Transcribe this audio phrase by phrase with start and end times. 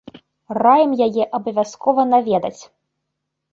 [0.65, 2.59] Раім яе абавязкова наведаць!